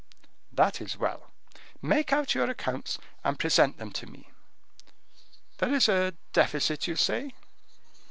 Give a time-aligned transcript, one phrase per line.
[0.51, 1.29] "That is well;
[1.79, 4.31] make out your accounts, and present them to me.
[5.59, 7.35] There is a deficit, you say?